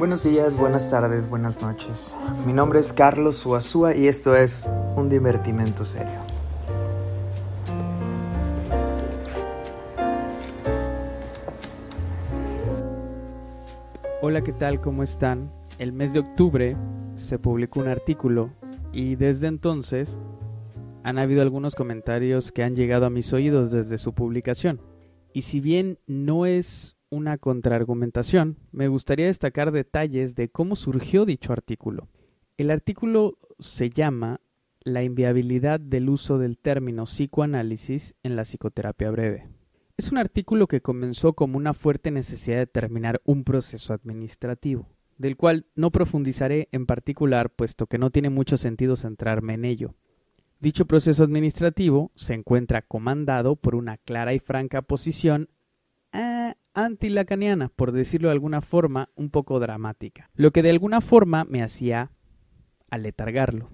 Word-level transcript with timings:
Buenos 0.00 0.24
días, 0.24 0.56
buenas 0.56 0.88
tardes, 0.88 1.28
buenas 1.28 1.60
noches. 1.60 2.16
Mi 2.46 2.54
nombre 2.54 2.80
es 2.80 2.90
Carlos 2.90 3.36
Suazúa 3.36 3.94
y 3.94 4.08
esto 4.08 4.34
es 4.34 4.64
un 4.96 5.10
divertimento 5.10 5.84
serio. 5.84 6.18
Hola, 14.22 14.40
¿qué 14.40 14.54
tal? 14.54 14.80
¿Cómo 14.80 15.02
están? 15.02 15.50
El 15.78 15.92
mes 15.92 16.14
de 16.14 16.20
octubre 16.20 16.78
se 17.14 17.38
publicó 17.38 17.80
un 17.80 17.88
artículo 17.88 18.54
y 18.94 19.16
desde 19.16 19.48
entonces 19.48 20.18
han 21.04 21.18
habido 21.18 21.42
algunos 21.42 21.74
comentarios 21.74 22.52
que 22.52 22.62
han 22.62 22.74
llegado 22.74 23.04
a 23.04 23.10
mis 23.10 23.34
oídos 23.34 23.70
desde 23.70 23.98
su 23.98 24.14
publicación. 24.14 24.80
Y 25.34 25.42
si 25.42 25.60
bien 25.60 25.98
no 26.06 26.46
es 26.46 26.96
una 27.10 27.38
contraargumentación, 27.38 28.56
me 28.72 28.88
gustaría 28.88 29.26
destacar 29.26 29.72
detalles 29.72 30.34
de 30.36 30.48
cómo 30.48 30.76
surgió 30.76 31.26
dicho 31.26 31.52
artículo. 31.52 32.08
El 32.56 32.70
artículo 32.70 33.38
se 33.58 33.90
llama 33.90 34.40
La 34.82 35.02
inviabilidad 35.02 35.80
del 35.80 36.08
uso 36.08 36.38
del 36.38 36.58
término 36.58 37.04
psicoanálisis 37.04 38.14
en 38.22 38.36
la 38.36 38.42
psicoterapia 38.42 39.10
breve. 39.10 39.48
Es 39.96 40.10
un 40.10 40.18
artículo 40.18 40.66
que 40.66 40.80
comenzó 40.80 41.34
como 41.34 41.58
una 41.58 41.74
fuerte 41.74 42.10
necesidad 42.10 42.56
de 42.56 42.66
terminar 42.66 43.20
un 43.24 43.44
proceso 43.44 43.92
administrativo, 43.92 44.88
del 45.18 45.36
cual 45.36 45.66
no 45.74 45.90
profundizaré 45.90 46.68
en 46.72 46.86
particular 46.86 47.50
puesto 47.50 47.86
que 47.86 47.98
no 47.98 48.10
tiene 48.10 48.30
mucho 48.30 48.56
sentido 48.56 48.96
centrarme 48.96 49.54
en 49.54 49.66
ello. 49.66 49.94
Dicho 50.58 50.86
proceso 50.86 51.24
administrativo 51.24 52.12
se 52.14 52.34
encuentra 52.34 52.82
comandado 52.82 53.56
por 53.56 53.74
una 53.74 53.96
clara 53.98 54.32
y 54.34 54.38
franca 54.38 54.82
posición 54.82 55.48
eh, 56.12 56.54
antilacaniana, 56.84 57.68
por 57.68 57.92
decirlo 57.92 58.28
de 58.28 58.32
alguna 58.32 58.60
forma, 58.60 59.10
un 59.14 59.30
poco 59.30 59.60
dramática, 59.60 60.30
lo 60.34 60.50
que 60.50 60.62
de 60.62 60.70
alguna 60.70 61.00
forma 61.00 61.44
me 61.44 61.62
hacía 61.62 62.12
aletargarlo. 62.90 63.68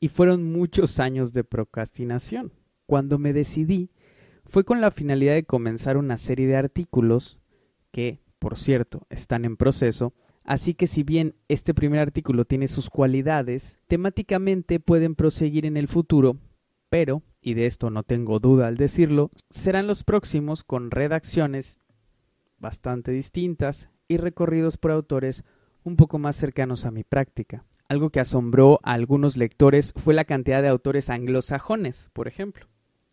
Y 0.00 0.08
fueron 0.08 0.52
muchos 0.52 1.00
años 1.00 1.32
de 1.32 1.44
procrastinación. 1.44 2.52
Cuando 2.86 3.18
me 3.18 3.32
decidí, 3.32 3.90
fue 4.44 4.64
con 4.64 4.80
la 4.80 4.90
finalidad 4.90 5.34
de 5.34 5.44
comenzar 5.44 5.96
una 5.96 6.16
serie 6.16 6.46
de 6.46 6.56
artículos 6.56 7.38
que, 7.90 8.20
por 8.38 8.58
cierto, 8.58 9.06
están 9.08 9.44
en 9.44 9.56
proceso, 9.56 10.12
así 10.42 10.74
que 10.74 10.86
si 10.86 11.02
bien 11.02 11.36
este 11.48 11.72
primer 11.72 12.00
artículo 12.00 12.44
tiene 12.44 12.68
sus 12.68 12.90
cualidades, 12.90 13.78
temáticamente 13.86 14.80
pueden 14.80 15.14
proseguir 15.14 15.64
en 15.64 15.76
el 15.76 15.88
futuro, 15.88 16.36
pero, 16.90 17.22
y 17.40 17.54
de 17.54 17.66
esto 17.66 17.90
no 17.90 18.02
tengo 18.02 18.38
duda 18.38 18.66
al 18.66 18.76
decirlo, 18.76 19.30
serán 19.48 19.86
los 19.86 20.04
próximos 20.04 20.64
con 20.64 20.90
redacciones 20.90 21.80
bastante 22.64 23.12
distintas 23.12 23.90
y 24.08 24.16
recorridos 24.16 24.78
por 24.78 24.90
autores 24.90 25.44
un 25.84 25.96
poco 25.96 26.18
más 26.18 26.34
cercanos 26.34 26.86
a 26.86 26.90
mi 26.90 27.04
práctica. 27.04 27.64
Algo 27.88 28.08
que 28.08 28.20
asombró 28.20 28.80
a 28.82 28.94
algunos 28.94 29.36
lectores 29.36 29.92
fue 29.94 30.14
la 30.14 30.24
cantidad 30.24 30.62
de 30.62 30.68
autores 30.68 31.10
anglosajones, 31.10 32.08
por 32.14 32.26
ejemplo, 32.26 32.66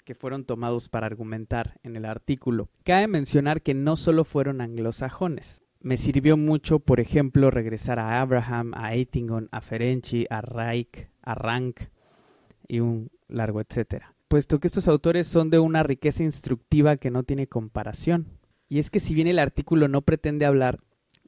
que 0.06 0.16
fueron 0.16 0.46
tomados 0.46 0.88
para 0.88 1.06
argumentar 1.06 1.80
en 1.84 1.98
el 1.98 2.06
artículo. 2.06 2.70
Cabe 2.86 3.08
mencionar 3.08 3.62
que 3.62 3.74
no 3.74 3.98
solo 3.98 4.24
fueron 4.24 4.62
anglosajones. 4.62 5.64
Me 5.82 5.98
sirvió 5.98 6.38
mucho, 6.38 6.80
por 6.80 7.02
ejemplo, 7.02 7.52
regresar 7.52 8.00
a 8.00 8.22
Abraham, 8.22 8.72
a 8.76 8.94
Eitingon, 8.94 9.50
a 9.52 9.60
Ferenczi, 9.60 10.26
a 10.30 10.40
Reich, 10.40 11.10
a 11.22 11.36
Rank 11.36 11.82
y 12.68 12.80
un 12.80 13.12
largo 13.28 13.60
etcétera. 13.60 14.16
Puesto 14.30 14.62
que 14.62 14.68
estos 14.68 14.88
autores 14.88 15.28
son 15.28 15.50
de 15.50 15.60
una 15.60 15.84
riqueza 15.84 16.24
instructiva 16.24 16.96
que 16.96 17.12
no 17.12 17.24
tiene 17.24 17.48
comparación. 17.48 18.28
Y 18.72 18.80
es 18.80 18.90
que 18.90 19.02
si 19.02 19.14
bien 19.14 19.28
el 19.28 19.38
artículo 19.38 19.90
no 19.90 20.02
pretende 20.02 20.46
hablar 20.46 20.80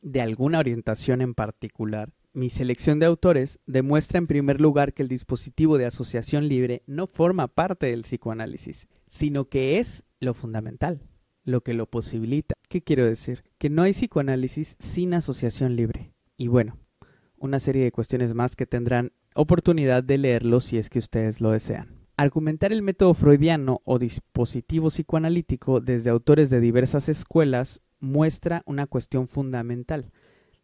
de 0.02 0.22
alguna 0.22 0.60
orientación 0.60 1.20
en 1.20 1.34
particular, 1.34 2.14
mi 2.32 2.50
selección 2.50 3.00
de 3.00 3.06
autores 3.06 3.60
demuestra 3.66 4.18
en 4.18 4.28
primer 4.28 4.62
lugar 4.62 4.94
que 4.94 5.04
el 5.04 5.10
dispositivo 5.10 5.78
de 5.78 5.86
asociación 5.86 6.48
libre 6.48 6.84
no 6.88 7.06
forma 7.06 7.50
parte 7.50 7.88
del 7.88 8.04
psicoanálisis, 8.04 8.88
sino 9.06 9.50
que 9.50 9.80
es 9.80 10.06
lo 10.22 10.34
fundamental, 10.34 11.02
lo 11.44 11.60
que 11.60 11.74
lo 11.74 11.86
posibilita. 11.86 12.56
¿Qué 12.70 12.82
quiero 12.82 13.06
decir? 13.06 13.44
Que 13.58 13.70
no 13.70 13.82
hay 13.82 13.92
psicoanálisis 13.92 14.78
sin 14.80 15.14
asociación 15.14 15.76
libre. 15.76 16.14
Y 16.38 16.48
bueno, 16.48 16.80
una 17.38 17.60
serie 17.60 17.84
de 17.84 17.92
cuestiones 17.92 18.34
más 18.34 18.56
que 18.56 18.68
tendrán 18.68 19.12
oportunidad 19.36 20.02
de 20.02 20.18
leerlo 20.18 20.62
si 20.62 20.78
es 20.78 20.90
que 20.90 21.00
ustedes 21.00 21.42
lo 21.42 21.52
desean. 21.52 22.03
Argumentar 22.16 22.72
el 22.72 22.84
método 22.84 23.16
freudiano 23.16 23.82
o 23.86 23.98
dispositivo 23.98 24.90
psicoanalítico 24.90 25.82
desde 25.82 26.12
autores 26.12 26.52
de 26.52 26.60
diversas 26.60 27.10
escuelas 27.10 27.82
muestra 28.00 28.62
una 28.68 28.86
cuestión 28.86 29.28
fundamental. 29.28 30.12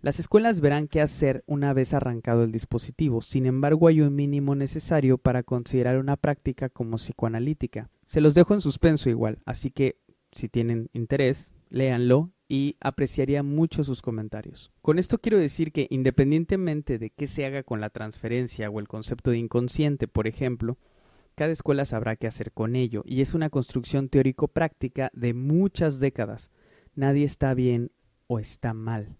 Las 0.02 0.20
escuelas 0.20 0.62
verán 0.62 0.88
qué 0.88 1.02
hacer 1.02 1.44
una 1.48 1.74
vez 1.74 1.96
arrancado 1.96 2.44
el 2.44 2.52
dispositivo, 2.52 3.22
sin 3.22 3.48
embargo 3.48 3.88
hay 3.88 4.02
un 4.02 4.16
mínimo 4.16 4.54
necesario 4.54 5.18
para 5.18 5.42
considerar 5.42 5.98
una 5.98 6.18
práctica 6.18 6.70
como 6.70 6.98
psicoanalítica. 6.98 7.90
Se 8.06 8.22
los 8.22 8.36
dejo 8.36 8.54
en 8.54 8.62
suspenso 8.62 9.10
igual, 9.10 9.40
así 9.46 9.72
que 9.72 9.98
si 10.32 10.50
tienen 10.50 10.90
interés, 10.94 11.56
léanlo 11.70 12.32
y 12.48 12.78
apreciaría 12.80 13.42
mucho 13.42 13.84
sus 13.84 14.04
comentarios. 14.04 14.72
Con 14.84 15.00
esto 15.00 15.18
quiero 15.18 15.40
decir 15.40 15.72
que 15.72 15.88
independientemente 15.90 17.00
de 17.00 17.10
qué 17.10 17.26
se 17.26 17.46
haga 17.46 17.64
con 17.64 17.82
la 17.82 17.90
transferencia 17.90 18.70
o 18.70 18.80
el 18.80 18.88
concepto 18.88 19.32
de 19.32 19.40
inconsciente, 19.40 20.08
por 20.08 20.28
ejemplo, 20.28 20.78
cada 21.40 21.54
escuela 21.54 21.86
sabrá 21.86 22.18
qué 22.18 22.28
hacer 22.28 22.52
con 22.52 22.76
ello, 22.76 23.02
y 23.06 23.22
es 23.22 23.34
una 23.34 23.50
construcción 23.50 24.10
teórico-práctica 24.10 25.10
de 25.14 25.34
muchas 25.34 26.02
décadas. 26.02 26.52
Nadie 26.96 27.24
está 27.24 27.54
bien 27.54 27.94
o 28.28 28.40
está 28.40 28.74
mal. 28.74 29.16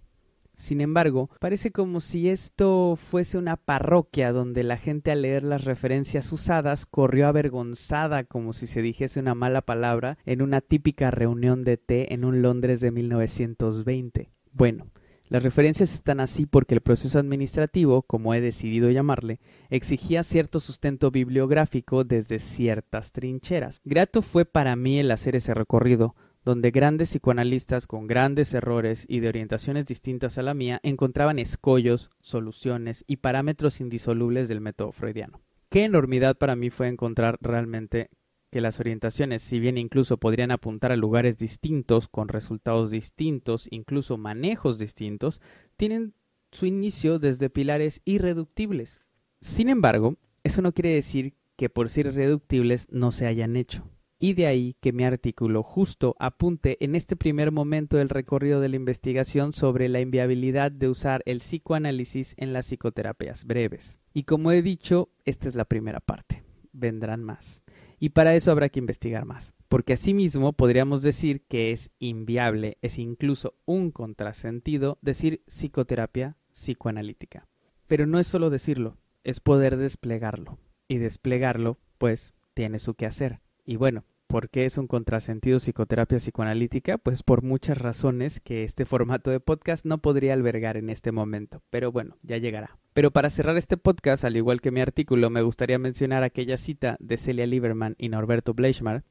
Sin 0.54 0.82
embargo, 0.82 1.30
parece 1.40 1.72
como 1.72 2.02
si 2.02 2.28
esto 2.28 2.98
fuese 2.98 3.38
una 3.38 3.56
parroquia 3.56 4.34
donde 4.34 4.64
la 4.64 4.76
gente 4.76 5.12
al 5.12 5.22
leer 5.22 5.46
las 5.46 5.64
referencias 5.64 6.30
usadas 6.34 6.86
corrió 6.86 7.26
avergonzada 7.26 8.26
como 8.26 8.52
si 8.52 8.68
se 8.68 8.82
dijese 8.82 9.22
una 9.22 9.34
mala 9.34 9.62
palabra 9.62 10.18
en 10.26 10.42
una 10.42 10.60
típica 10.60 11.12
reunión 11.12 11.64
de 11.64 11.78
té 11.78 12.14
en 12.14 12.26
un 12.26 12.42
Londres 12.42 12.82
de 12.82 12.92
1920. 12.92 14.34
Bueno, 14.52 14.92
las 15.30 15.44
referencias 15.44 15.94
están 15.94 16.20
así 16.20 16.48
porque 16.48 16.74
el 16.74 16.82
proceso 16.82 17.20
administrativo, 17.20 18.02
como 18.02 18.34
he 18.34 18.42
decidido 18.42 18.90
llamarle, 18.90 19.40
exigía 19.70 20.24
cierto 20.24 20.60
sustento 20.60 21.12
bibliográfico 21.12 22.04
desde 22.04 22.40
ciertas 22.40 23.12
trincheras. 23.12 23.80
Grato 23.86 24.24
fue 24.24 24.46
para 24.46 24.76
mí 24.76 25.00
el 25.00 25.12
hacer 25.12 25.36
ese 25.36 25.54
recorrido, 25.54 26.16
donde 26.44 26.72
grandes 26.72 27.10
psicoanalistas 27.10 27.86
con 27.86 28.08
grandes 28.08 28.56
errores 28.56 29.06
y 29.08 29.20
de 29.20 29.30
orientaciones 29.30 29.86
distintas 29.86 30.40
a 30.40 30.42
la 30.42 30.56
mía 30.56 30.80
encontraban 30.82 31.38
escollos, 31.38 32.10
soluciones 32.22 33.04
y 33.06 33.18
parámetros 33.18 33.82
indisolubles 33.82 34.48
del 34.48 34.62
método 34.62 34.92
freudiano. 34.92 35.42
Qué 35.70 35.84
enormidad 35.84 36.40
para 36.40 36.56
mí 36.56 36.72
fue 36.72 36.88
encontrar 36.88 37.38
realmente 37.40 38.10
que 38.50 38.62
las 38.62 38.80
orientaciones, 38.80 39.42
si 39.42 39.60
bien 39.60 39.78
incluso 39.78 40.18
podrían 40.18 40.52
apuntar 40.52 40.92
a 40.92 40.96
lugares 40.96 41.38
distintos, 41.38 42.08
con 42.08 42.28
resultados 42.28 42.92
distintos, 42.92 43.68
incluso 43.72 44.18
manejos 44.18 44.78
distintos, 44.78 45.42
tienen 45.78 46.14
su 46.52 46.66
inicio 46.66 47.20
desde 47.20 47.50
pilares 47.50 48.02
irreductibles. 48.06 49.02
Sin 49.40 49.70
embargo, 49.70 50.18
eso 50.44 50.62
no 50.62 50.74
quiere 50.74 50.94
decir 50.94 51.36
que 51.56 51.70
por 51.70 51.90
ser 51.90 52.08
irreductibles 52.08 52.88
no 52.92 53.12
se 53.12 53.28
hayan 53.28 53.56
hecho. 53.56 53.88
Y 54.22 54.34
de 54.34 54.48
ahí 54.48 54.76
que 54.82 54.92
mi 54.92 55.06
artículo 55.06 55.64
justo 55.64 56.16
apunte 56.20 56.84
en 56.84 56.96
este 56.96 57.16
primer 57.16 57.54
momento 57.54 57.98
del 57.98 58.10
recorrido 58.10 58.60
de 58.60 58.68
la 58.68 58.76
investigación 58.76 59.54
sobre 59.54 59.88
la 59.88 60.02
inviabilidad 60.02 60.74
de 60.74 60.90
usar 60.90 61.22
el 61.26 61.40
psicoanálisis 61.40 62.34
en 62.38 62.52
las 62.52 62.66
psicoterapias 62.66 63.46
breves. 63.46 64.02
Y 64.14 64.24
como 64.24 64.52
he 64.52 64.62
dicho, 64.62 65.10
esta 65.24 65.48
es 65.48 65.56
la 65.56 65.64
primera 65.64 66.02
parte. 66.02 66.44
Vendrán 66.74 67.24
más 67.24 67.64
y 68.00 68.10
para 68.10 68.36
eso 68.36 68.52
habrá 68.52 68.70
que 68.70 68.80
investigar 68.80 69.26
más, 69.26 69.54
porque 69.68 69.94
asimismo 69.94 70.54
podríamos 70.54 71.04
decir 71.04 71.46
que 71.48 71.72
es 71.72 71.92
inviable, 72.00 72.78
es 72.82 72.98
incluso 72.98 73.56
un 73.66 73.92
contrasentido 73.92 74.98
decir 75.02 75.44
psicoterapia 75.48 76.38
psicoanalítica. 76.52 77.48
Pero 77.88 78.06
no 78.06 78.20
es 78.20 78.28
solo 78.28 78.50
decirlo, 78.50 78.98
es 79.24 79.40
poder 79.40 79.78
desplegarlo, 79.78 80.58
y 80.88 80.98
desplegarlo, 80.98 81.78
pues, 81.98 82.34
tiene 82.54 82.80
su 82.80 82.96
que 82.96 83.06
hacer. 83.06 83.42
Y 83.66 83.76
bueno, 83.76 84.04
¿Por 84.30 84.52
qué 84.52 84.66
es 84.66 84.78
un 84.78 84.86
contrasentido 84.86 85.58
psicoterapia 85.58 86.20
psicoanalítica? 86.20 87.00
Pues 87.00 87.24
por 87.24 87.42
muchas 87.42 87.80
razones 87.80 88.40
que 88.40 88.64
este 88.64 88.86
formato 88.86 89.32
de 89.32 89.40
podcast 89.40 89.88
no 89.88 89.98
podría 89.98 90.34
albergar 90.34 90.78
en 90.78 90.92
este 90.92 91.12
momento, 91.12 91.64
pero 91.72 91.92
bueno, 91.92 92.16
ya 92.22 92.38
llegará. 92.38 92.78
Pero 92.94 93.10
para 93.10 93.32
cerrar 93.32 93.58
este 93.58 93.76
podcast, 93.76 94.24
al 94.26 94.38
igual 94.38 94.62
que 94.62 94.70
mi 94.70 94.82
artículo, 94.82 95.32
me 95.32 95.42
gustaría 95.42 95.80
mencionar 95.80 96.22
aquella 96.22 96.58
cita 96.58 96.96
de 97.00 97.18
Celia 97.18 97.48
Lieberman 97.48 97.96
y 97.98 98.10
Norberto 98.10 98.54
Bleichmar. 98.54 99.04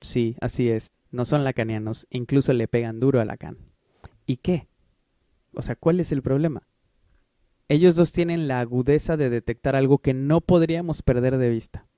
sí, 0.00 0.36
así 0.40 0.70
es. 0.70 0.94
No 1.10 1.26
son 1.26 1.44
lacanianos, 1.44 2.06
incluso 2.08 2.54
le 2.54 2.66
pegan 2.66 2.98
duro 2.98 3.20
a 3.20 3.26
Lacan. 3.26 3.58
¿Y 4.24 4.38
qué? 4.38 4.68
O 5.52 5.60
sea, 5.60 5.76
¿cuál 5.76 6.00
es 6.00 6.12
el 6.12 6.22
problema? 6.22 6.66
Ellos 7.68 7.94
dos 7.94 8.10
tienen 8.12 8.48
la 8.48 8.60
agudeza 8.60 9.18
de 9.18 9.28
detectar 9.28 9.76
algo 9.76 9.98
que 9.98 10.14
no 10.14 10.40
podríamos 10.40 11.02
perder 11.02 11.36
de 11.36 11.50
vista 11.50 11.89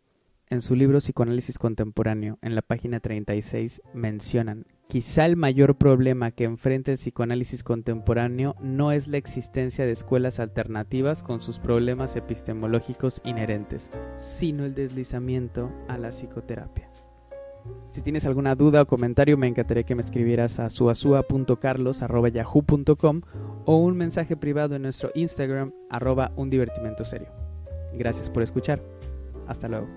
en 0.53 0.61
su 0.61 0.77
libro 0.77 0.99
Psicoanálisis 0.99 1.59
Contemporáneo, 1.59 2.39
en 2.43 2.55
la 2.55 2.61
página 2.61 3.01
36, 3.01 3.81
mencionan, 3.95 4.67
quizá 4.87 5.25
el 5.25 5.37
mayor 5.37 5.79
problema 5.79 6.31
que 6.31 6.45
enfrenta 6.45 6.91
el 6.91 6.99
psicoanálisis 6.99 7.65
contemporáneo 7.65 8.55
no 8.61 8.93
es 8.93 9.09
la 9.09 9.17
existencia 9.17 9.87
de 9.87 9.93
escuelas 9.93 10.41
alternativas 10.41 11.23
con 11.23 11.41
sus 11.41 11.59
problemas 11.59 12.17
epistemológicos 12.17 13.23
inherentes, 13.25 13.93
sino 14.15 14.67
el 14.67 14.75
deslizamiento 14.75 15.73
a 15.89 15.97
la 15.97 16.11
psicoterapia. 16.11 16.91
Si 17.89 18.03
tienes 18.03 18.27
alguna 18.27 18.55
duda 18.55 18.83
o 18.83 18.87
comentario, 18.87 19.39
me 19.39 19.47
encantaría 19.47 19.85
que 19.85 19.95
me 19.95 20.03
escribieras 20.03 20.61
a 20.61 20.69
suasua.carlos.yahoo.com 20.69 23.23
o 23.65 23.77
un 23.79 23.97
mensaje 23.97 24.37
privado 24.37 24.77
en 24.77 24.83
nuestro 24.83 25.13
Instagram, 25.15 25.73
arroba 25.89 26.31
un 26.37 26.51
divertimento 26.51 27.07
serio. 27.07 27.31
Gracias 27.95 28.29
por 28.29 28.43
escuchar. 28.43 28.85
Hasta 29.47 29.69
luego. 29.69 29.89